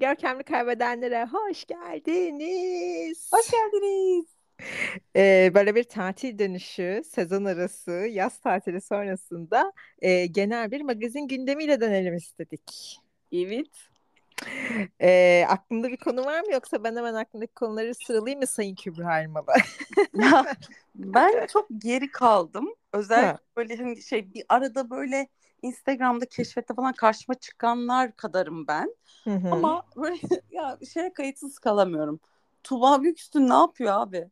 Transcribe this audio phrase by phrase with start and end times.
[0.00, 3.30] Görkemli kaybedenlere hoş geldiniz.
[3.32, 4.26] Hoş geldiniz.
[5.16, 11.80] Ee, böyle bir tatil dönüşü, sezon arası, yaz tatili sonrasında e, genel bir magazin gündemiyle
[11.80, 12.96] dönelim istedik.
[13.32, 13.89] Evet.
[15.00, 19.20] Ee, aklında bir konu var mı yoksa ben hemen aklımdaki konuları sıralayayım mı Sayın Kübra
[19.20, 19.46] Elmalı?
[20.94, 22.74] Ben çok geri kaldım.
[22.92, 23.38] Özellikle Ha.
[23.56, 25.28] böyle hani şey bir arada böyle
[25.62, 28.94] Instagram'da keşfette falan karşıma çıkanlar kadarım ben.
[29.24, 29.48] Hı hı.
[29.50, 30.16] Ama böyle
[30.50, 32.20] ya şeye kayıtsız kalamıyorum.
[32.64, 34.30] Tuğba Büyüküstün ne yapıyor abi?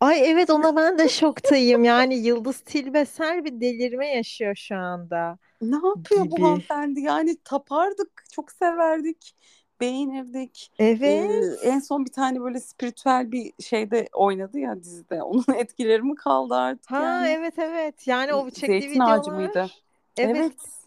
[0.00, 1.84] Ay evet ona ben de şoktayım.
[1.84, 6.42] Yani Yıldız Tilbeser bir delirme yaşıyor şu anda Ne yapıyor bu gibi.
[6.42, 7.00] hanımefendi?
[7.00, 9.34] Yani tapardık, çok severdik,
[9.80, 10.72] beğenirdik.
[11.04, 11.58] Ee, Evet.
[11.62, 15.22] en son bir tane böyle spiritüel bir şeyde oynadı ya dizide.
[15.22, 17.26] Onun etkileri mi kaldı artık Ha yani?
[17.26, 18.06] evet evet.
[18.06, 19.36] Yani o çektiği Zeytin ağacı videolar.
[19.36, 19.70] mıydı?
[20.16, 20.36] Evet.
[20.36, 20.82] Evet.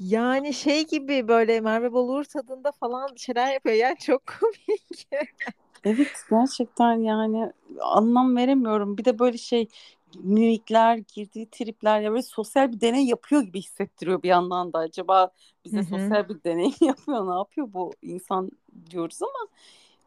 [0.00, 3.76] Yani şey gibi böyle Merve Bolur tadında falan şeyler yapıyor.
[3.76, 5.08] Yani çok komik.
[5.84, 8.98] Evet gerçekten yani anlam veremiyorum.
[8.98, 9.68] Bir de böyle şey
[10.18, 14.78] mimikler, girdiği tripler ya böyle sosyal bir deney yapıyor gibi hissettiriyor bir yandan da.
[14.78, 15.30] Acaba
[15.64, 15.84] bize hı.
[15.84, 18.50] sosyal bir deney yapıyor, ne yapıyor bu insan
[18.90, 19.48] diyoruz ama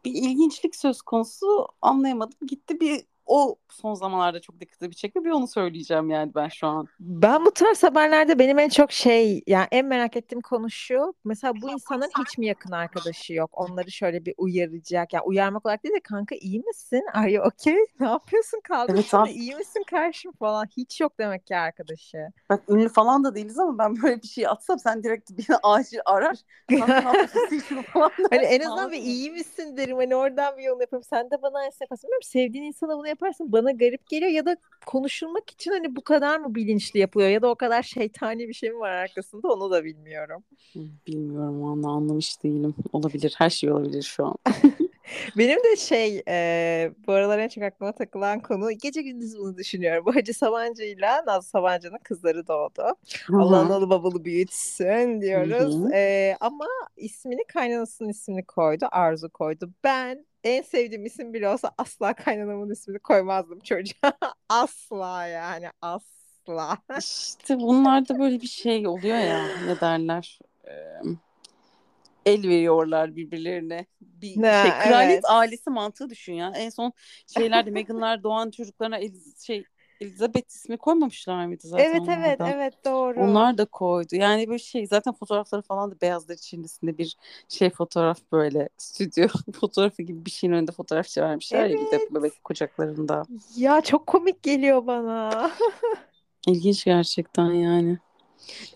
[0.04, 2.38] bir ilginçlik söz konusu anlayamadım.
[2.48, 5.24] Gitti bir o son zamanlarda çok dikkatimi çekiyor.
[5.24, 6.86] Bir onu söyleyeceğim yani ben şu an.
[7.00, 11.14] Ben bu tarz haberlerde benim en çok şey yani en merak ettiğim konu şu.
[11.24, 13.50] Mesela bu insanların hiç mi yakın arkadaşı yok?
[13.52, 15.12] Onları şöyle bir uyaracak.
[15.12, 17.02] Yani uyarmak olarak değil de kanka iyi misin?
[17.14, 17.76] Are you okay?
[18.00, 18.60] Ne yapıyorsun?
[18.64, 20.66] Kaldın Evet abi iyi misin karşım falan.
[20.76, 22.18] Hiç yok demek ki arkadaşı.
[22.50, 25.98] bak ünlü falan da değiliz ama ben böyle bir şey atsam sen direkt bir acil
[26.04, 26.36] arar.
[28.30, 29.96] Hani en azından bir iyi misin derim.
[29.96, 31.02] Hani oradan bir yol yaparım.
[31.04, 32.08] Sen de bana yaparsın.
[32.08, 33.52] Bilmiyorum sevdiğin insana bunu yaparsın.
[33.52, 37.48] Bana garip geliyor ya da konuşulmak için hani bu kadar mı bilinçli yapılıyor ya da
[37.48, 40.44] o kadar şeytani bir şey mi var arkasında onu da bilmiyorum.
[41.06, 42.74] Bilmiyorum valla anlamış değilim.
[42.92, 43.34] Olabilir.
[43.38, 44.34] Her şey olabilir şu an.
[45.36, 50.06] Benim de şey e, bu aralar en çok aklıma takılan konu gece gündüz bunu düşünüyorum.
[50.06, 52.82] Bu Hacı Sabancı'yla Nazlı Sabancı'nın kızları doğdu.
[53.32, 55.92] Allah analı babalı büyütsün diyoruz.
[55.92, 56.66] E, ama
[56.96, 58.86] ismini kaynanasının ismini koydu.
[58.90, 59.70] Arzu koydu.
[59.84, 64.12] Ben en sevdiğim isim bile olsa asla kaynanamın ismini koymazdım çocuğa.
[64.48, 66.78] Asla yani asla.
[66.98, 70.38] İşte bunlarda böyle bir şey oluyor ya ne derler
[72.26, 75.24] el veriyorlar birbirlerine bir şey Ne, kraliyet evet.
[75.28, 76.92] ailesi mantığı düşün ya en son
[77.38, 79.64] şeylerde Meghan'lar doğan çocuklarına Eliz şey
[80.00, 83.20] Elizabeth ismi koymamışlar mıydı zaten Evet evet onlardan evet doğru.
[83.20, 87.16] onlar da koydu yani böyle şey zaten fotoğrafları falan da beyazlar içerisinde bir
[87.48, 89.28] şey fotoğraf böyle stüdyo
[89.60, 92.10] fotoğrafı gibi bir şeyin önünde fotoğraf çevirmişler ya bir de Evet.
[92.10, 95.50] bebek kucaklarında Ya çok komik geliyor bana.
[96.46, 97.98] İlginç gerçekten yani.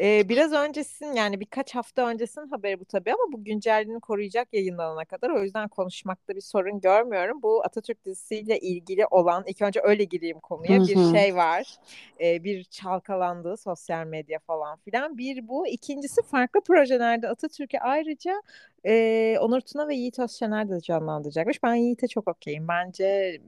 [0.00, 5.04] Ee, biraz öncesin yani birkaç hafta öncesin haberi bu tabii ama bu güncelliğini koruyacak yayınlanana
[5.04, 5.30] kadar.
[5.30, 7.42] O yüzden konuşmakta bir sorun görmüyorum.
[7.42, 10.80] Bu Atatürk dizisiyle ilgili olan ilk önce öyle gireyim Hı konuya.
[10.80, 11.18] Bir hı.
[11.18, 11.76] şey var.
[12.20, 15.18] Ee, bir çalkalandığı sosyal medya falan filan.
[15.18, 15.66] Bir bu.
[15.66, 18.42] İkincisi farklı projelerde Atatürk'e ayrıca
[18.86, 21.62] e, Onur Tuna ve Yiğit Özşener de canlandıracakmış.
[21.62, 22.68] Ben Yiğit'e çok okeyim.
[22.68, 23.40] Bence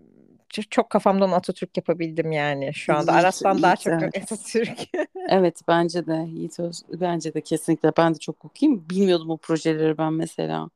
[0.50, 3.12] çok, kafamdan Atatürk yapabildim yani şu anda.
[3.12, 4.22] Yiğit, Aras'tan daha çok evet.
[4.22, 4.78] Atatürk.
[5.28, 8.84] Evet bence de Yiğit Öz, bence de kesinlikle ben de çok okuyayım.
[8.90, 10.70] Bilmiyordum bu projeleri ben mesela.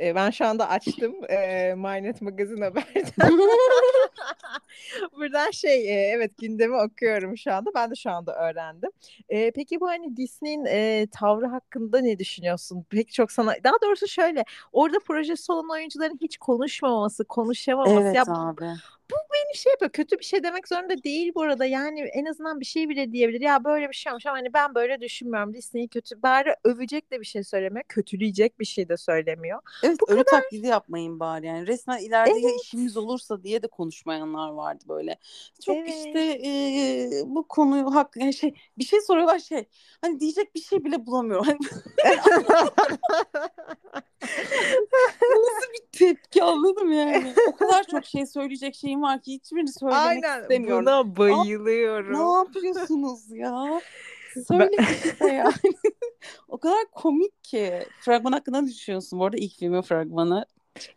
[0.00, 3.38] E, ben şu anda açtım e, MyNet Magazin Haber'den.
[5.12, 7.70] Buradan şey e, evet gündemi okuyorum şu anda.
[7.74, 8.90] Ben de şu anda öğrendim.
[9.28, 12.86] E, peki bu hani Disney'in e, tavrı hakkında ne düşünüyorsun?
[12.90, 18.00] Pek çok sana daha doğrusu şöyle orada projesi olan oyuncuların hiç konuşmaması, konuşamaması.
[18.00, 18.66] Evet Ya abi.
[19.10, 19.90] Bu beni şey yapıyor.
[19.92, 21.64] Kötü bir şey demek zorunda değil bu arada.
[21.64, 23.40] Yani en azından bir şey bile diyebilir.
[23.40, 25.54] Ya böyle bir şey olmuş ama hani ben böyle düşünmüyorum.
[25.54, 26.22] Disney'i kötü.
[26.22, 27.84] Bari övecek de bir şey söylemiyor.
[27.88, 29.58] Kötüleyecek bir şey de söylemiyor.
[29.82, 30.40] Evet Bu ölü kadar.
[30.42, 31.66] taklidi yapmayın bari yani.
[31.66, 32.60] Resmen ileride ya Evet.
[32.64, 35.18] işimiz olursa diye de konuşmayanlar vardı böyle.
[35.64, 37.12] Çok işte Evet.
[37.14, 39.64] e, bu konuyu hak yani şey bir şey soruyorlar şey.
[40.00, 41.46] Hani diyecek bir şey bile bulamıyorum.
[41.46, 41.58] Hani
[45.20, 47.34] nasıl bir tepki anladım yani.
[47.48, 50.86] O kadar çok şey söyleyecek şeyim var ki hiçbirini söylemek Aynen istemiyorum.
[50.86, 52.44] buna Abi ne bayılıyorum.
[52.46, 53.80] yapıyorsunuz ya?
[54.36, 54.42] Ben...
[54.42, 55.52] Söyle işte yani.
[56.48, 57.82] o kadar komik ki.
[58.00, 59.18] Fragman hakkında ne düşünüyorsun?
[59.18, 60.46] Bu arada ilk filmin fragmanı.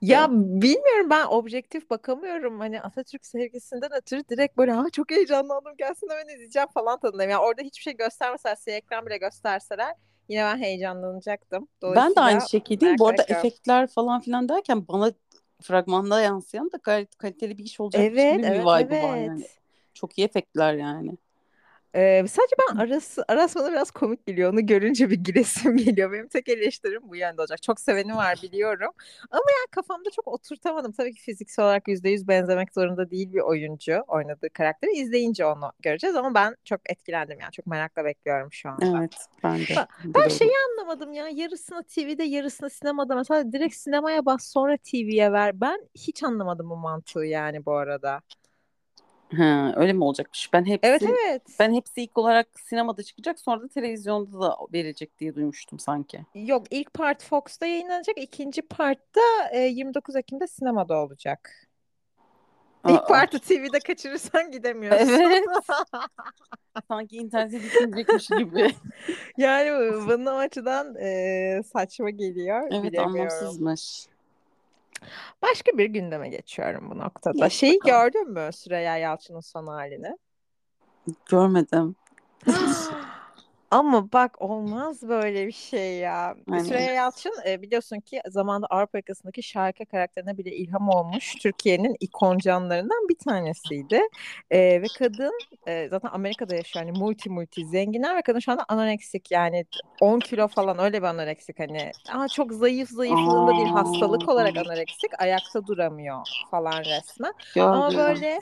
[0.02, 2.60] Ya bilmiyorum ben objektif bakamıyorum.
[2.60, 7.32] Hani Atatürk sevgisinden ötürü direkt böyle ha çok heyecanlandım gelsin hemen izleyeceğim falan tadındayım.
[7.32, 9.96] Yani orada hiçbir şey göstermeseler, size ekran bile gösterseler
[10.30, 11.68] yine ben heyecanlanacaktım.
[11.84, 12.98] Ben de aynı şekildeyim.
[13.00, 15.12] Bu arada efektler falan filan derken bana
[15.62, 19.42] fragmanda yansıyan da gayet kaliteli bir iş olacakmış Evet, gibi bir evet, vibe'ı var yani.
[19.42, 19.58] evet.
[19.94, 21.18] Çok iyi efektler yani.
[21.96, 24.54] Ee, sadece ben arası, Aras bana biraz komik geliyor.
[24.54, 26.12] Onu görünce bir gülesim geliyor.
[26.12, 27.62] Benim tek eleştirim bu yönde olacak.
[27.62, 28.92] Çok seveni var biliyorum.
[29.32, 30.92] Ama yani kafamda çok oturtamadım.
[30.92, 34.92] Tabii ki fiziksel olarak yüzde yüz benzemek zorunda değil bir oyuncu oynadığı karakteri.
[34.92, 37.52] İzleyince onu göreceğiz ama ben çok etkilendim yani.
[37.52, 39.00] Çok merakla bekliyorum şu anda.
[39.00, 39.64] Evet ben de.
[39.78, 41.28] Ben, ben şeyi anlamadım ya.
[41.28, 43.16] Yarısını TV'de yarısını sinemada.
[43.16, 45.62] Mesela direkt sinemaya bas sonra TV'ye ver.
[45.62, 48.22] Ben hiç anlamadım bu mantığı yani bu arada.
[49.38, 50.54] Ha, öyle mi olacakmış?
[50.54, 51.42] Ben hepsi Evet evet.
[51.60, 56.20] ben hepsi ilk olarak sinemada çıkacak sonra da televizyonda da verecek diye duymuştum sanki.
[56.36, 58.18] Yok ilk part Fox'ta yayınlanacak.
[58.18, 61.68] ikinci part da e, 29 Ekim'de sinemada olacak.
[62.88, 63.06] İlk Aa.
[63.06, 65.10] partı TV'de kaçırırsan gidemiyorsun.
[65.10, 65.44] Evet.
[66.88, 68.72] Sanki internete düşünecekmiş gibi.
[69.38, 69.70] Yani
[70.08, 72.68] bana o açıdan e, saçma geliyor.
[72.72, 73.16] Evet Bilemiyorum.
[73.16, 74.06] anlamsızmış.
[75.42, 77.46] Başka bir gündeme geçiyorum bu noktada.
[77.46, 78.12] Geç Şeyi bakalım.
[78.12, 80.18] gördün mü Süreyya Yalçın'ın son halini?
[81.30, 81.96] Görmedim.
[83.72, 86.36] Ama bak olmaz böyle bir şey ya.
[86.50, 91.96] Hani- Süreyya Yalçın e, biliyorsun ki zamanında Avrupa yakasındaki Şahika karakterine bile ilham olmuş Türkiye'nin
[92.00, 94.02] ikon canlarından bir tanesiydi.
[94.52, 95.34] E, ve kadın
[95.68, 99.66] e, zaten Amerika'da yaşıyor yani multi multi zenginler ve kadın şu anda anoreksik yani
[100.02, 101.92] 10 kilo falan öyle bir anoreksik hani.
[102.14, 104.62] Ama çok zayıf zayıflığında değil hastalık olarak Aa.
[104.62, 107.34] anoreksik ayakta duramıyor falan resmen.
[107.60, 108.00] Ama Gördüm.
[108.00, 108.40] böyle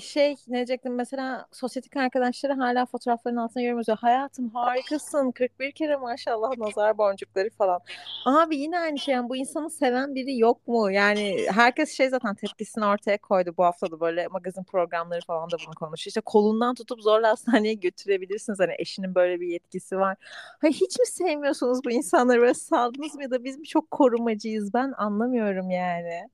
[0.00, 3.98] şey ne diyecektim mesela sosyetik arkadaşları hala fotoğrafların altına yorum yazıyor.
[3.98, 7.80] Hayatım harikasın 41 kere maşallah nazar boncukları falan.
[8.26, 10.90] Abi yine aynı şey yani bu insanı seven biri yok mu?
[10.90, 15.56] Yani herkes şey zaten tepkisini ortaya koydu bu hafta da böyle magazin programları falan da
[15.66, 16.10] bunu konuşuyor.
[16.10, 18.60] İşte kolundan tutup zorla hastaneye götürebilirsiniz.
[18.60, 20.16] Hani eşinin böyle bir yetkisi var.
[20.60, 24.74] Hayır, hiç mi sevmiyorsunuz bu insanları böyle saldınız mı ya da biz mi çok korumacıyız
[24.74, 26.28] ben anlamıyorum yani.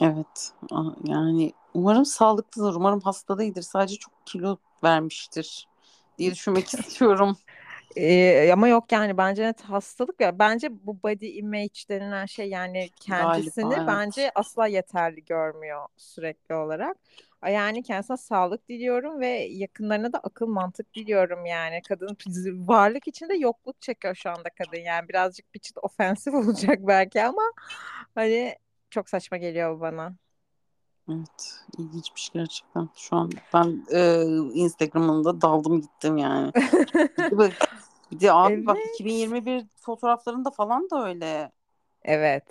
[0.00, 0.52] Evet.
[0.70, 2.74] Aa, Yani umarım sağlıklıdır.
[2.74, 3.62] Umarım hasta değildir.
[3.62, 5.68] Sadece çok kilo vermiştir
[6.18, 7.36] diye düşünmek istiyorum.
[7.96, 12.90] Ee, ama yok yani bence net hastalık ya bence bu body image denilen şey yani
[13.00, 13.88] kendisini Galiba, evet.
[13.88, 16.96] bence asla yeterli görmüyor sürekli olarak.
[17.46, 21.82] Yani kendisine sağlık diliyorum ve yakınlarına da akıl mantık diliyorum yani.
[21.88, 22.16] Kadın
[22.68, 27.42] varlık içinde yokluk çekiyor şu anda kadın yani birazcık bir çıt ofensif olacak belki ama
[28.14, 28.56] hani
[28.90, 30.14] çok saçma geliyor bana.
[31.08, 31.60] Evet.
[31.78, 32.88] ilginçmiş gerçekten.
[32.94, 34.22] Şu an ben e,
[34.54, 36.52] Instagram'ında daldım gittim yani.
[38.12, 38.94] Bir de, abi bak Evet.
[38.94, 41.52] 2021 fotoğraflarında falan da öyle.
[42.02, 42.44] Evet.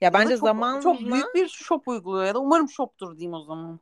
[0.00, 3.34] Ya Ya bence çok, zamanla çok büyük bir shop uyguluyor ya da umarım shoptur diyeyim
[3.34, 3.80] o zaman.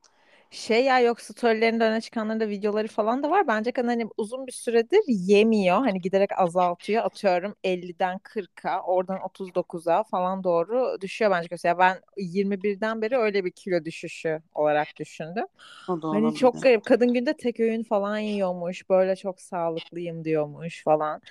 [0.52, 3.46] Şey ya yok storylerinde öne çıkanların da videoları falan da var.
[3.49, 5.76] Bence kadın hani uzun bir süredir yemiyor.
[5.76, 7.04] Hani giderek azaltıyor.
[7.04, 11.69] Atıyorum 50'den 40'a, oradan 39'a falan doğru düşüyor bence kilosu.
[11.69, 15.44] Ya ben 21'den beri öyle bir kilo düşüşü olarak düşündüm.
[15.88, 16.34] O da Hani olabilir.
[16.34, 16.84] çok garip.
[16.84, 18.90] Kadın günde tek öğün falan yiyormuş.
[18.90, 21.22] Böyle çok sağlıklıyım diyormuş falan.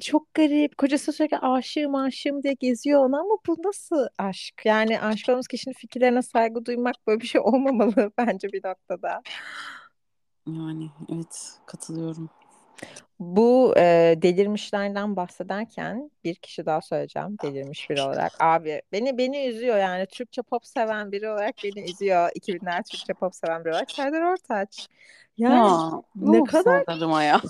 [0.00, 0.78] Çok garip.
[0.78, 4.62] Kocası sürekli aşığım aşığım diye geziyor ona ama bu nasıl aşk?
[4.64, 9.22] Yani aşık olduğumuz kişinin fikirlerine saygı duymak böyle bir şey olmamalı bence bir noktada.
[10.46, 12.30] Yani evet katılıyorum.
[13.20, 18.32] Bu e, delirmişlerden bahsederken bir kişi daha söyleyeceğim delirmiş biri olarak.
[18.40, 22.30] Abi beni beni üzüyor yani Türkçe pop seven biri olarak beni üzüyor.
[22.34, 24.88] 2000'ler Türkçe pop seven biri olarak Serdar Ortaç.
[25.36, 27.40] Yani Ya ne kadar ya?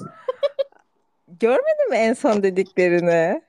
[1.40, 3.43] Görmedin mi en son dediklerini?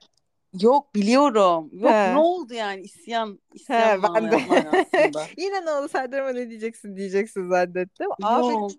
[0.62, 1.70] Yok biliyorum.
[1.74, 2.12] Yok He.
[2.14, 4.38] ne oldu yani isyan He isyan ben de.
[4.48, 5.24] manasında.
[5.38, 8.10] Yine ne oldu Serdar'ıma ne diyeceksin diyeceksin zannettim.
[8.22, 8.72] Abi Yok.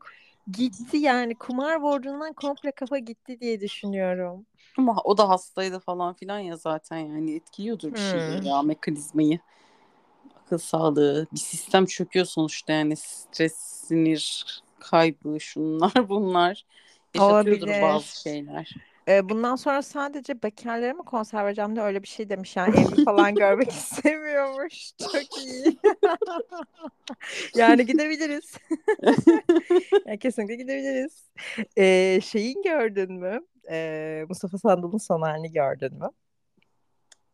[0.53, 4.47] gitti yani kumar borcundan komple kafa gitti diye düşünüyorum.
[4.79, 8.47] Ama o da hastaydı falan filan ya zaten yani etkiliyordur bir şeyleri Hmm.
[8.49, 9.39] ya mekanizmayı.
[10.47, 14.47] Akıl sağlığı bir sistem çöküyor sonuçta yani stres, sinir
[14.79, 16.65] kaybı şunlar bunlar
[17.15, 17.83] yaşatıyordur Olabilir.
[17.83, 18.75] bazı şeyler.
[19.09, 23.05] Ee, bundan sonra sadece bekarlara mı konser vereceğim de öyle bir şey demiş yani evli
[23.05, 24.91] falan görmek istemiyormuş.
[25.13, 25.79] Çok iyi.
[27.55, 28.55] Yani gidebiliriz.
[30.07, 31.25] Yani kesinlikle gidebiliriz.
[31.79, 33.41] Ee, şeyin gördün mü?
[33.71, 36.09] Ee, Mustafa Sandal'ın son halini gördün mü?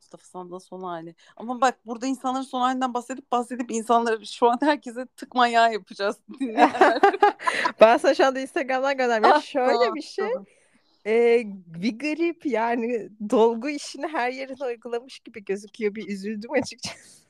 [0.00, 1.14] Mustafa Sandal'ın son hali.
[1.37, 6.16] Ama bak burada insanların son halinden bahsedip bahsedip insanları şu an herkese tık manyağı yapacağız.
[7.81, 9.28] Ben sana şu anda Instagram'dan gönderdim.
[9.31, 10.28] Ya Ah, şöyle tamam, bir şey.
[10.28, 10.45] tamam.
[11.06, 15.94] Ee, bir garip yani dolgu işini her yerine uygulamış gibi gözüküyor.
[15.94, 17.25] Bir üzüldüm açıkçası.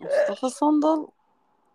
[0.00, 1.06] Mustafa Sandal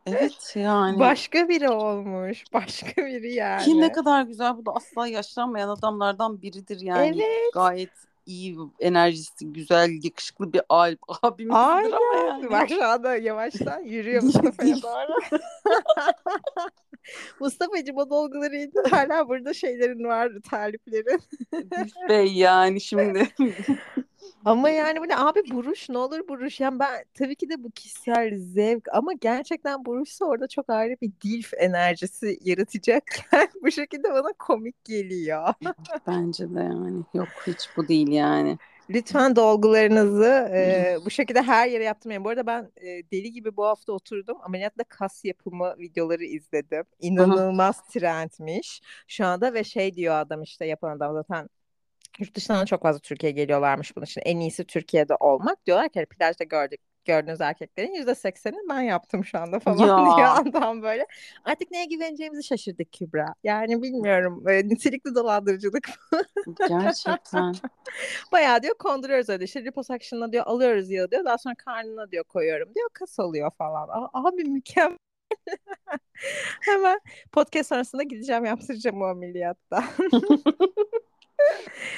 [0.06, 1.00] evet yani.
[1.00, 2.44] Başka biri olmuş.
[2.54, 3.64] Başka biri yani.
[3.64, 7.24] Ki ne kadar güzel bu da asla yaşlanmayan adamlardan biridir yani.
[7.24, 7.54] Evet.
[7.54, 7.90] Gayet
[8.32, 12.28] iyi enerjisi güzel yakışıklı bir al abimizdir ama Aynen.
[12.28, 12.52] yani.
[12.52, 15.40] Bak şu anda yavaştan yürüyor Mustafa'ya doğru.
[17.40, 18.92] Mustafa'cığım o dolguları indir.
[18.92, 21.22] Hala burada şeylerin var, taliplerin.
[22.10, 23.28] Bey yani şimdi.
[24.46, 26.60] Ama yani bu ne abi buruş ne olur buruş.
[26.60, 31.12] Yani ben tabii ki de bu kişisel zevk ama gerçekten buruşsa orada çok ayrı bir
[31.24, 35.54] dilf enerjisi yaratacakken bu şekilde bana komik geliyor.
[36.08, 38.58] Bence de yani yok hiç bu değil yani.
[38.90, 42.24] Lütfen dolgularınızı e, bu şekilde her yere yaptırmayın.
[42.26, 44.38] Bu arada ben e, deli gibi bu hafta oturdum.
[44.44, 46.84] Ameliyatla kas yapımı videoları izledim.
[47.00, 51.50] İnanılmaz trendmiş şu anda ve şey diyor adam işte yapan adam zaten
[52.20, 54.22] yurt dışından çok fazla Türkiye'ye geliyorlarmış bunun için.
[54.26, 55.66] En iyisi Türkiye'de olmak.
[55.66, 60.18] Diyorlar ki hani plajda gördük gördüğünüz erkeklerin yüzde seksenini ben yaptım şu anda falan Ya.
[60.18, 61.08] diyor adam böyle.
[61.46, 63.26] Artık neye güveneceğimizi şaşırdık Kübra.
[63.44, 64.46] Yani bilmiyorum.
[64.46, 65.90] Böyle nitelikli dolandırıcılık
[66.68, 67.54] Gerçekten.
[68.32, 72.76] Bayağı diyor konduruyoruz öyle işte liposuction'la diyor alıyoruz yağı diyor daha sonra karnına diyor koyuyorum
[72.76, 73.88] diyor kas oluyor falan.
[73.90, 74.98] A- Abi mükemmel.
[76.62, 77.00] Hemen
[77.32, 79.84] podcast sonrasında gideceğim yaptıracağım o ameliyatta.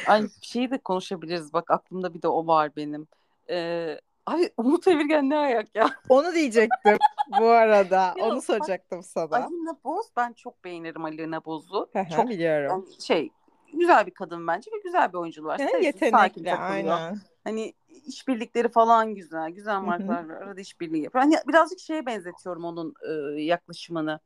[0.07, 1.53] Ay şeyi de konuşabiliriz.
[1.53, 3.07] Bak aklımda bir de o var benim.
[3.49, 5.89] Ee, abi Umut Evirgen ne ayak ya?
[6.09, 6.97] Onu diyecektim
[7.39, 8.13] bu arada.
[8.17, 9.35] Ya Onu bak, soracaktım sana.
[9.35, 11.89] Alina Boz ben çok beğenirim Alina Boz'u.
[12.15, 12.71] Çok biliyorum.
[12.71, 13.29] yani şey
[13.73, 15.59] güzel bir kadın bence ve güzel bir oyuncu var.
[15.59, 17.17] Yani yetenekli aynen.
[17.43, 17.73] Hani
[18.07, 19.49] işbirlikleri falan güzel.
[19.49, 20.29] Güzel markalar.
[20.29, 21.23] Arada işbirliği yapıyor.
[21.23, 24.19] Hani birazcık şeye benzetiyorum onun e, yaklaşımını.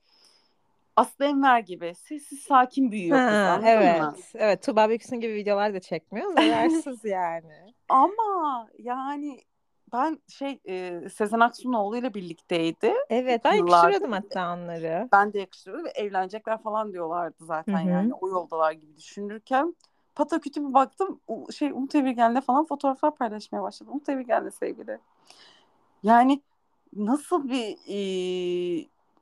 [0.98, 1.96] Aslı Enver gibi.
[1.96, 4.01] Sessiz sakin büyüyor Ha, evet.
[4.01, 4.16] mı?
[4.36, 6.34] Evet Tuğba Büyüksün gibi videolar da çekmiyor.
[6.34, 7.74] Zararsız yani.
[7.89, 9.39] Ama yani
[9.94, 12.94] ben şey e, Sezen Aksu'nun oğluyla birlikteydi.
[13.10, 13.74] Evet ben Yıllardır.
[13.74, 15.10] yakıştırıyordum hatta onları.
[15.12, 17.89] Ben de yakıştırıyorum ve evlenecekler falan diyorlardı zaten Hı hı.
[17.89, 19.75] yani o yoldalar gibi düşünürken
[20.16, 21.20] patakütü bir baktım
[21.51, 23.89] şey Umut Evirgen'le falan fotoğraflar paylaşmaya başladı.
[23.92, 25.00] Umut Evirgen'le sevgili.
[26.04, 26.42] Yani
[26.96, 27.98] nasıl bir e,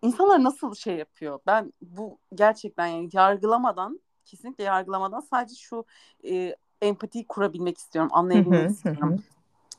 [0.06, 1.40] insanlar nasıl şey yapıyor?
[1.48, 5.86] Ben bu gerçekten yani yargılamadan kesinlikle yargılamadan sadece şu
[6.30, 9.24] e, empatiyi kurabilmek istiyorum, anlayabilmek istiyorum.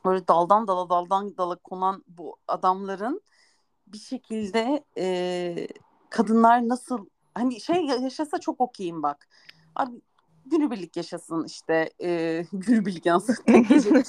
[0.05, 3.23] Böyle daldan dala daldan dala konan bu adamların
[3.87, 5.69] bir şekilde e,
[6.11, 9.29] kadınlar nasıl hani şey yaşasa çok okeyim bak.
[9.75, 10.01] Abi
[10.47, 14.07] günübirlik yaşasın işte e, günübirlik yansın gecelik.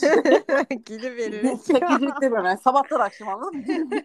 [0.85, 1.63] Gidiveririz.
[1.63, 3.89] tek gecelik yani sabahtan akşam anladın mı?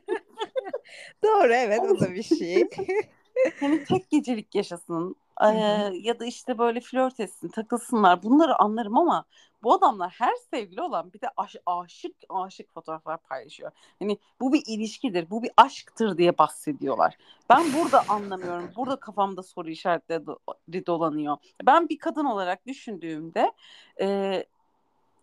[1.25, 2.69] Doğru evet o da bir şey.
[3.61, 5.17] Hani tek gecelik yaşasın.
[5.41, 5.47] Ee,
[5.93, 9.25] ya da işte böyle flört etsin takılsınlar bunları anlarım ama
[9.63, 13.71] bu adamlar her sevgili olan bir de aş- aşık aşık fotoğraflar paylaşıyor.
[13.99, 17.17] Hani bu bir ilişkidir bu bir aşktır diye bahsediyorlar.
[17.51, 21.37] Ben burada anlamıyorum burada kafamda soru işaretleri do- dolanıyor.
[21.67, 23.53] Ben bir kadın olarak düşündüğümde
[24.01, 24.45] e,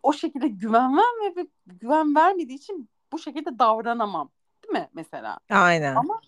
[0.04, 4.30] o şekilde güven verme ve güven vermediği için bu şekilde davranamam
[4.72, 5.40] mi mesela?
[5.50, 5.96] Aynen.
[5.96, 6.22] Ama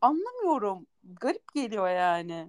[0.00, 0.86] anlamıyorum.
[1.20, 2.48] Garip geliyor yani.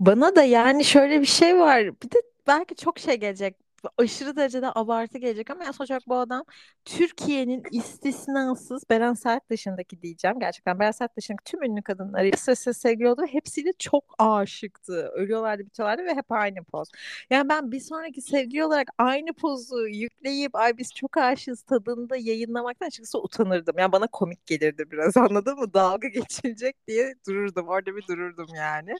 [0.00, 1.84] Bana da yani şöyle bir şey var.
[2.02, 3.56] Bir de belki çok şey gelecek.
[3.98, 6.44] Aşırı derecede abartı gelecek ama ya sonuç olarak bu adam
[6.84, 10.40] Türkiye'nin istisnasız Beren Saat dışındaki diyeceğim.
[10.40, 15.08] Gerçekten Beren Saat dışındaki tüm ünlü kadınları sırasıyla sevgili oldu ve hepsiyle çok aşıktı.
[15.14, 16.88] Ölüyorlardı bitiyorlardı ve hep aynı poz.
[17.30, 22.86] Yani ben bir sonraki sevgili olarak aynı pozu yükleyip ay biz çok aşığız tadında yayınlamaktan
[22.86, 23.74] açıkçası utanırdım.
[23.78, 25.74] Yani bana komik gelirdi biraz anladın mı?
[25.74, 27.68] Dalga geçilecek diye dururdum.
[27.68, 28.90] Orada bir dururdum yani.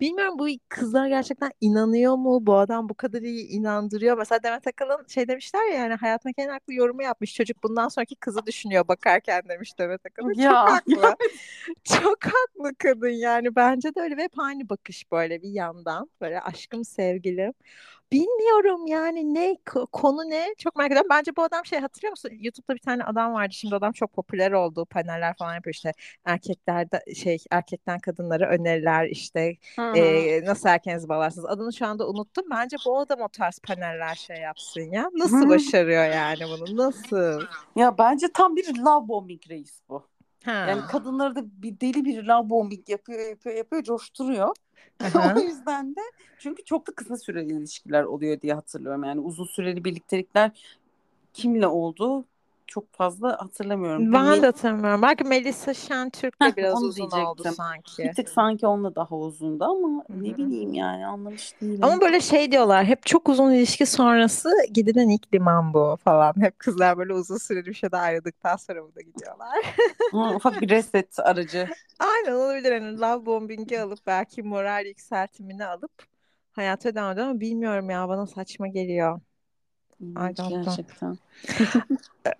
[0.00, 2.46] Bilmiyorum bu kızlar gerçekten inanıyor mu?
[2.46, 4.18] Bu adam bu kadar iyi inandırıyor.
[4.18, 7.34] Mesela Demet Akalın şey demişler ya yani hayatındaki en haklı yorumu yapmış.
[7.34, 10.34] Çocuk bundan sonraki kızı düşünüyor bakarken demiş Demet Akalın.
[10.34, 11.16] Çok Ya, haklı.
[11.84, 13.56] Çok haklı kadın yani.
[13.56, 16.10] Bence de öyle ve hep aynı bakış böyle bir yandan.
[16.20, 17.52] Böyle aşkım sevgilim.
[18.12, 21.08] Bilmiyorum yani ne ko- konu ne çok merak ediyorum.
[21.10, 22.30] Bence bu adam şey hatırlıyor musun?
[22.40, 23.54] YouTube'da bir tane adam vardı.
[23.54, 24.86] Şimdi adam çok popüler oldu.
[24.86, 25.92] Paneller falan yapıyor işte.
[26.24, 29.56] Erkeklerde şey erkekten kadınlara öneriler işte
[29.92, 31.46] e, nasıl erkeğinizi bağlarsınız.
[31.46, 32.44] Adını şu anda unuttum.
[32.50, 35.10] Bence bu adam o tarz paneller şey yapsın ya.
[35.14, 35.48] Nasıl Hı.
[35.48, 36.76] başarıyor yani bunu?
[36.76, 37.46] Nasıl?
[37.76, 40.11] Ya bence tam bir love bombing reis bu.
[40.44, 40.66] Ha.
[40.68, 44.56] Yani kadınları da bir deli bir love bombing yapıyor, yapıyor, yapıyor, coşturuyor.
[45.36, 46.00] O yüzden de
[46.38, 49.04] çünkü çok da kısa süreli ilişkiler oluyor diye hatırlıyorum.
[49.04, 50.50] Yani uzun süreli birliktelikler
[51.32, 52.24] kimle oldu
[52.66, 54.12] çok fazla hatırlamıyorum.
[54.12, 55.02] Ben Bir- de hatırlamıyorum.
[55.02, 57.54] Belki Melisa Şentürk'le biraz uzun oldu diyecektim.
[57.56, 58.02] sanki.
[58.04, 61.82] bir tık sanki onunla daha uzundu ama Hı ne bileyim yani anlamış değilim.
[61.82, 66.34] Ama böyle şey diyorlar hep çok uzun ilişki sonrası gidilen ilk liman bu falan.
[66.40, 69.58] Hep kızlar böyle uzun süreli bir şeyde ayrıldıktan sonra bu da gidiyorlar.
[70.10, 71.70] Hı, ufak bir reset aracı.
[71.98, 72.72] Aynen olabilir.
[72.72, 75.92] Hani love bombing'i alıp belki moral yükseltimini alıp
[76.52, 79.20] hayata devam ediyor ama bilmiyorum ya bana saçma geliyor.
[80.02, 80.48] Know.
[80.48, 81.18] Gerçekten.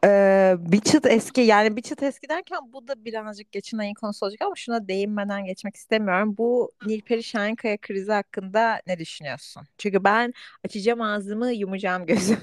[0.05, 4.27] Ee, bir çıt eski yani bir çıt eski derken bu da birazcık geçen ayın konusu
[4.27, 6.35] olacak ama şuna değinmeden geçmek istemiyorum.
[6.39, 9.63] Bu Nilperi Şahinkaya krizi hakkında ne düşünüyorsun?
[9.79, 12.39] Çünkü ben açacağım ağzımı yumacağım gözüm.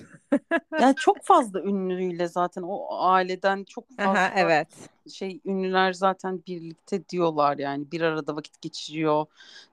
[0.80, 4.68] Yani çok fazla ünlüyle zaten o aileden çok Aha, fazla evet.
[5.14, 9.26] şey ünlüler zaten birlikte diyorlar yani bir arada vakit geçiriyor.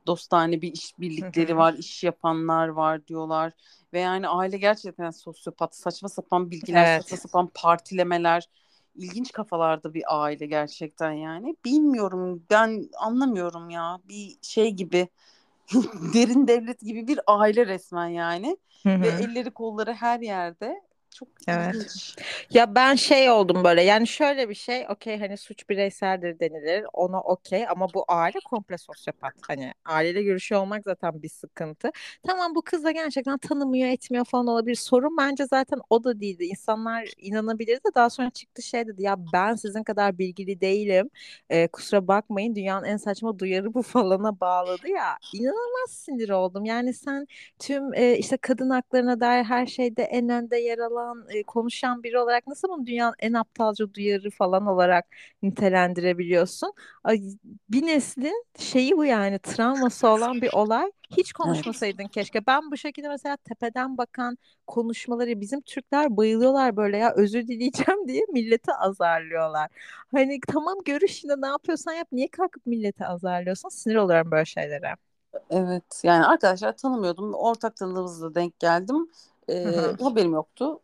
[0.07, 3.53] Dostane bir iş birlikleri var, iş yapanlar var diyorlar.
[3.97, 6.87] Ve yani aile gerçekten sosyopat, saçma sapan bilgiler, Evet.
[6.87, 8.50] saçma sapan partilemeler.
[8.97, 11.57] ilginç kafalarda bir aile gerçekten yani.
[11.67, 15.09] Bilmiyorum ben anlamıyorum ya bir şey gibi
[16.15, 18.59] derin devlet gibi bir aile resmen yani.
[18.85, 19.11] Hı Ve hı.
[19.11, 20.83] elleri kolları her yerde.
[21.11, 21.75] Çok Evet.
[21.75, 22.17] ilginç.
[22.51, 27.21] Ya ben şey oldum böyle yani şöyle bir şey okey hani suç bireyseldir denilir ona
[27.21, 29.35] okey ama bu aile komple sosyopat.
[29.49, 31.91] Hani aileyle görüşüyor olmak zaten bir sıkıntı.
[32.27, 34.75] Tamam bu kız da gerçekten tanımıyor etmiyor falan olabilir.
[34.77, 36.45] Sorun bence zaten o da değildi.
[36.45, 41.11] İnsanlar inanabilir de daha sonra çıktı şey dedi ya ben sizin kadar bilgili değilim.
[41.51, 45.19] Ee, kusura bakmayın dünyanın en saçma duyarı bu falana bağladı ya.
[45.33, 46.65] İnanılmaz sinir oldum.
[46.65, 47.27] Yani sen
[47.59, 50.96] tüm e, işte kadın haklarına dair her şeyde en önde yer alan
[51.29, 55.07] e, konuşan biri olarak nasıl bunu dünyanın en aptalca duyarı falan olarak
[55.43, 56.73] nitelendirebiliyorsun?
[57.05, 57.21] Ay,
[57.69, 60.93] bir neslin şeyi bu yani travması olan bir olay.
[61.11, 62.47] Hiç konuşmasaydın keşke.
[62.47, 68.23] Ben bu şekilde mesela tepeden bakan konuşmaları bizim Türkler bayılıyorlar böyle ya özür dileyeceğim diye
[68.33, 69.69] milleti azarlıyorlar.
[70.12, 73.69] Hani tamam görüşünde ne yapıyorsan yap niye kalkıp milleti azarlıyorsun?
[73.69, 74.95] Sinir oluyorum böyle şeylere.
[75.50, 77.35] Evet yani arkadaşlar tanımıyordum.
[77.35, 79.11] Ortak tanıdığımızla denk geldim.
[79.50, 80.81] Ee, haberim yoktu.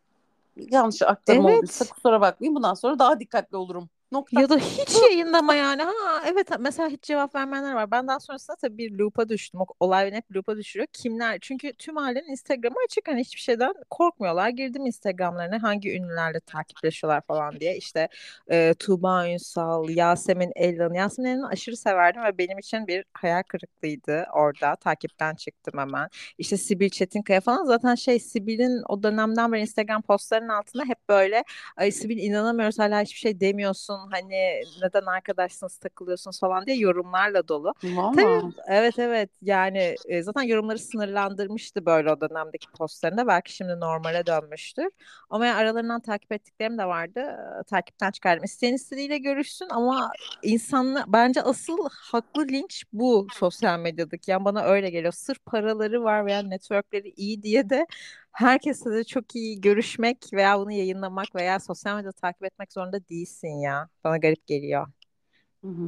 [0.55, 1.93] Yanlış aktarım olduysa Evet.
[1.93, 2.55] kusura bakmayın.
[2.55, 3.89] Bundan sonra daha dikkatli olurum.
[4.13, 4.41] Nokta.
[4.41, 5.81] Ya da hiç yayınlama yani.
[5.83, 7.91] Ha evet mesela hiç cevap vermeyenler var.
[7.91, 9.61] Ben daha sonrasında tabii bir loop'a düştüm.
[9.61, 10.87] O olay beni hep loop'a düşürüyor.
[10.93, 11.37] Kimler?
[11.41, 13.07] Çünkü tüm ailenin Instagram'ı açık.
[13.07, 14.49] Hani hiçbir şeyden korkmuyorlar.
[14.49, 17.77] Girdim Instagram'larına hangi ünlülerle takipleşiyorlar falan diye.
[17.77, 18.07] İşte
[18.51, 20.93] e, Tuğba Ünsal, Yasemin Elvan.
[20.93, 24.75] Yasemin Elvan'ı aşırı severdim ve benim için bir hayal kırıklığıydı orada.
[24.75, 26.09] Takipten çıktım hemen.
[26.37, 27.65] İşte Sibil Çetinkaya falan.
[27.65, 31.43] Zaten şey Sibil'in o dönemden beri Instagram postlarının altında hep böyle
[31.77, 34.02] Ay Sibil inanamıyoruz hala hiçbir şey demiyorsun.
[34.11, 37.73] Hani neden arkadaşsınız takılıyorsunuz falan diye yorumlarla dolu.
[37.83, 38.11] Valla.
[38.11, 43.27] Tabii evet evet yani e, zaten yorumları sınırlandırmıştı böyle o dönemdeki postlarında.
[43.27, 44.89] Belki şimdi normale dönmüştür.
[45.29, 47.37] Ama yani aralarından takip ettiklerim de vardı.
[47.67, 48.43] Takipten çıkardım.
[48.43, 50.11] İsteyen istediğiyle görüşsün ama
[50.43, 54.31] insanla bence asıl haklı linç bu sosyal medyadaki.
[54.31, 55.13] Yani bana öyle geliyor.
[55.13, 57.87] Sırf paraları var veya networkleri iyi diye de
[58.33, 63.47] herkesle de çok iyi görüşmek veya bunu yayınlamak veya sosyal medyada takip etmek zorunda değilsin
[63.47, 63.89] ya.
[64.03, 64.87] Bana garip geliyor.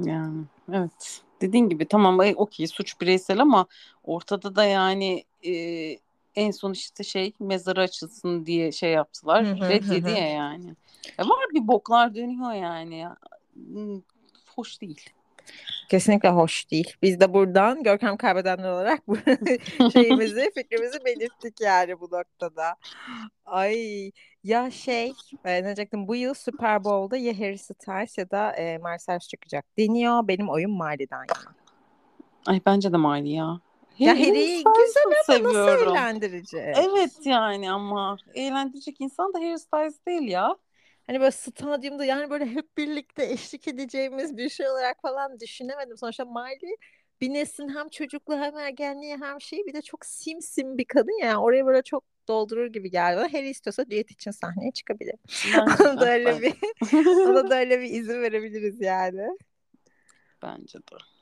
[0.06, 1.22] Yani evet.
[1.42, 3.66] Dediğin gibi tamam okey suç bireysel ama
[4.04, 5.54] ortada da yani e,
[6.36, 9.46] en son işte şey mezarı açılsın diye şey yaptılar.
[9.46, 10.12] Hı hı Red hı yedi hı.
[10.12, 10.76] ya yani.
[11.18, 12.98] E, var bir boklar dönüyor yani.
[12.98, 13.18] ya.
[14.56, 15.10] Hoş değil.
[15.90, 16.94] Kesinlikle hoş değil.
[17.02, 19.18] Biz de buradan Görkem kaybedenler olarak bu
[19.94, 22.76] şeyimizi, fikrimizi belirttik yani bu noktada.
[23.46, 24.12] Ay
[24.44, 25.14] ya şey,
[25.46, 29.66] e, ne diyecektim bu yıl Super Bowl'da ya Harry Styles ya da e, Cyrus çıkacak
[29.78, 30.28] deniyor.
[30.28, 31.56] Benim oyum Miley'den yana.
[32.46, 33.60] Ay bence de Miley ya.
[34.00, 35.96] Ya Harry Harry Styles'ı güzel ama nasıl seviyorum.
[35.96, 36.78] eğlendirecek?
[36.78, 40.56] Evet yani ama eğlendirecek insan da Harry Styles değil ya.
[41.08, 45.98] Hani böyle stadyumda yani böyle hep birlikte eşlik edeceğimiz bir şey olarak falan düşünemedim.
[45.98, 46.76] Sonuçta Miley
[47.22, 51.42] bir neslin hem çocukluğu hem ergenliği hem şeyi bir de çok simsim bir kadın ya.
[51.42, 53.20] Oraya böyle çok doldurur gibi geldi.
[53.32, 55.16] Harry istiyorsa düet için sahneye çıkabilir.
[55.62, 56.54] Ona da öyle bir
[57.30, 59.28] ona da öyle bir izin verebiliriz yani.
[60.42, 61.15] Bence de.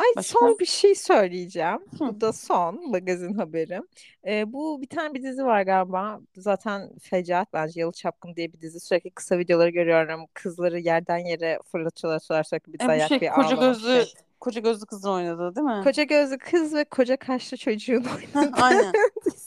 [0.00, 0.38] Ay Başka?
[0.38, 1.78] son bir şey söyleyeceğim.
[1.98, 2.06] Hı.
[2.08, 3.82] Bu da son magazin haberim.
[4.26, 6.20] Ee, bu bir tane bir dizi var galiba.
[6.36, 8.80] Zaten fecaat bence Yalı Çapkın diye bir dizi.
[8.80, 10.20] Sürekli kısa videoları görüyorum.
[10.34, 13.88] Kızları yerden yere fırlatıyorlar atıyorlar sürekli bir E, dayak şey bir koca ağlama bir gözlü
[14.04, 14.14] şey.
[14.40, 15.84] koca gözlü kızın oynadığı değil mi?
[15.84, 18.92] Koca gözlü kız ve koca kaşlı çocuğun Heh, oynadığı Aynen.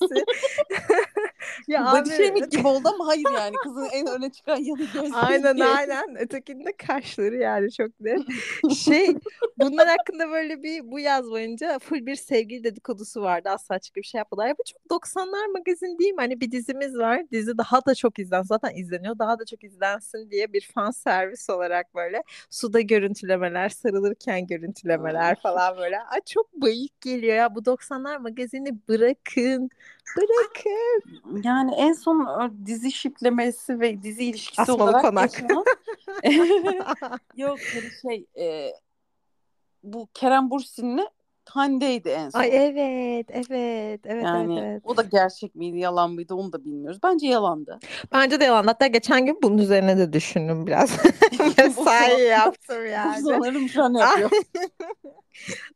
[1.68, 5.14] ya Body abi shaming gibi oldu ama hayır yani kızın en öne çıkan yanı gözleri
[5.16, 6.16] Aynen aynen.
[6.20, 8.22] Ötekinde kaşları yani çok net.
[8.76, 9.16] Şey
[9.60, 13.50] bunlar hakkında böyle bir bu yaz boyunca full bir sevgili dedikodusu vardı.
[13.50, 14.48] Asla çıkıp bir şey yapmadılar.
[14.48, 16.22] Ya bu çok 90'lar magazin değil mi?
[16.22, 17.22] Hani bir dizimiz var.
[17.32, 18.42] Dizi daha da çok izlen.
[18.42, 19.20] Zaten izleniyor.
[19.20, 25.78] Daha da çok izlensin diye bir fan servis olarak böyle suda görüntülemeler, sarılırken görüntülemeler falan
[25.78, 26.00] böyle.
[26.00, 27.56] Ay çok bayık geliyor ya.
[27.56, 29.70] Bu 90'lar magazini bırakın.
[30.18, 31.04] Bırakın.
[31.44, 35.34] Yani en son o dizi şiplemesi ve dizi ilişkisi Asmalı olarak Konak.
[35.34, 35.66] yaşanan
[37.36, 38.74] yok hani şey e,
[39.84, 41.08] bu Kerem Bürsin'le
[41.50, 42.40] Hande'ydi en son.
[42.40, 44.82] Ay evet, evet, evet, yani evet, evet.
[44.86, 47.00] o da gerçek miydi, yalan mıydı onu da bilmiyoruz.
[47.04, 47.80] Bence yalandı.
[48.12, 48.64] Bence de yalan.
[48.64, 50.98] Hatta geçen gün bunun üzerine de düşündüm biraz.
[51.58, 53.22] Mesai yaptım yani.
[53.22, 54.30] Sanırım şu an yapıyor.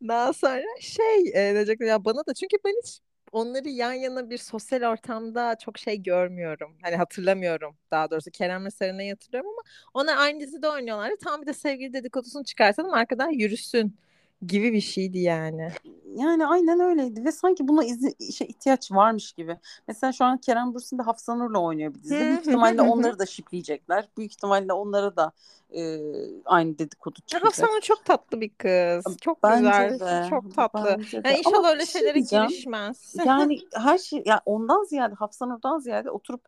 [0.07, 2.99] Daha sonra şey e, diyecektim ya bana da çünkü ben hiç
[3.31, 6.77] onları yan yana bir sosyal ortamda çok şey görmüyorum.
[6.81, 9.61] Hani hatırlamıyorum daha doğrusu Kerem'le Serenay'ı hatırlıyorum ama
[9.93, 11.15] onlar aynı dizide oynuyorlardı.
[11.23, 13.97] Tam bir de sevgili dedikodusunu çıkartalım arkadan yürüsün
[14.45, 15.71] gibi bir şeydi yani.
[16.15, 19.57] Yani aynen öyleydi ve sanki buna izi, işe ihtiyaç varmış gibi.
[19.87, 22.19] Mesela şu an Kerem Bürsin de Hafsa Nur'la oynuyor bir dizide.
[22.19, 24.09] Büyük ihtimalle onları da şipleyecekler.
[24.17, 25.31] Büyük ihtimalle onlara da
[25.75, 25.99] e,
[26.45, 27.45] aynı dedikodu çıkacak.
[27.45, 29.17] Hafsa Nur çok tatlı bir kız.
[29.21, 29.99] Çok Bence güzel.
[29.99, 30.95] de, Çok tatlı.
[30.99, 31.27] bence de.
[31.27, 33.15] Yani inşallah Ama öyle şey şeylere girişmez.
[33.25, 36.45] Yani her şey ya ondan ziyade Hafsa Nur'dan ziyade oturup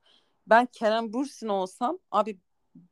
[0.47, 2.39] ben Kerem Bürsin olsam abi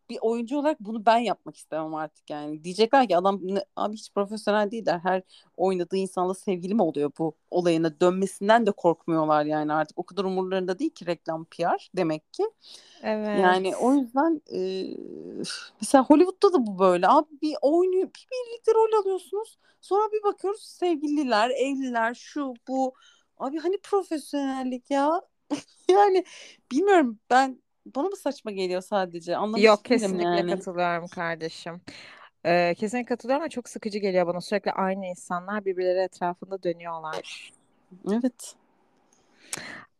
[0.10, 2.64] bir oyuncu olarak bunu ben yapmak istemem artık yani.
[2.64, 3.42] Diyecekler ki adam
[3.76, 5.00] abi hiç profesyonel değiller.
[5.04, 5.22] Her
[5.58, 10.00] oynadığı insanla sevgili mi oluyor bu olayına dönmesinden de korkmuyorlar yani artık.
[10.00, 12.44] O kadar umurlarında değil ki reklam PR demek ki.
[13.04, 13.40] Evet.
[13.40, 14.86] Yani o yüzden e,
[15.82, 17.08] mesela Hollywood'da da bu böyle.
[17.08, 19.58] Abi bir oynuyor, bir birlikte rol alıyorsunuz.
[19.82, 22.94] Sonra bir bakıyoruz sevgililer, evliler, şu bu.
[23.38, 25.22] Abi hani profesyonellik ya?
[25.90, 26.26] yani
[26.72, 27.62] bilmiyorum ben
[27.96, 29.38] bana mı saçma geliyor sadece?
[29.38, 30.50] Anlamış Yok kesinlikle yani.
[30.50, 31.82] katılıyorum kardeşim.
[32.46, 34.42] Ee, kesinlikle katılıyorum ama çok sıkıcı geliyor bana.
[34.42, 37.52] Sürekli aynı insanlar birbirleri etrafında dönüyorlar.
[38.12, 38.56] Evet.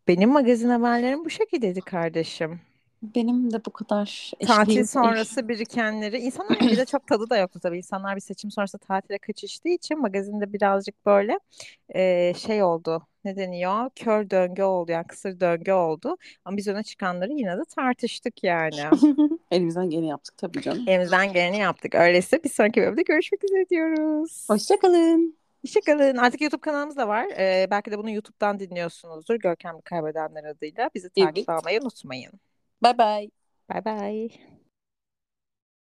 [0.08, 2.62] Benim magazin haberlerim bu şekildeydi kardeşim.
[3.02, 4.88] Benim de bu kadar Tatil eşliğim.
[4.88, 6.18] sonrası birikenleri.
[6.18, 7.78] İnsanların bir de çok tadı da yoktu tabii.
[7.78, 11.40] İnsanlar bir seçim sonrası tatile kaçıştığı için magazinde birazcık böyle
[11.96, 13.08] e, şey oldu.
[13.26, 13.90] Ne deniyor?
[13.96, 16.18] Kör döngü oldu yani kısır döngü oldu.
[16.46, 18.82] Ama biz öne çıkanları yine de tartıştık yani.
[19.52, 20.84] Elimizden geleni yaptık tabii canım.
[20.88, 21.96] Elimizden geleni yaptık.
[21.96, 24.46] Öyleyse bir sonraki bölümde görüşmek üzere diyoruz.
[24.50, 25.38] Hoşçakalın.
[25.66, 26.18] Hoşçakalın.
[26.18, 27.26] Artık YouTube kanalımız da var.
[27.38, 29.36] Ee, belki de bunu YouTube'dan dinliyorsunuzdur.
[29.36, 30.90] Görkemli Kaybedenler adıyla.
[30.96, 31.50] Bizi takip Evet.
[31.50, 32.32] almayı unutmayın.
[32.80, 33.30] 拜拜。
[33.68, 34.57] 拜拜。